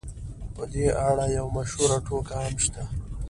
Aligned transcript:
په 0.55 0.63
دې 0.73 0.87
اړه 1.07 1.25
یوه 1.37 1.53
مشهوره 1.57 1.97
ټوکه 2.05 2.35
هم 2.43 2.55
شته. 2.65 2.83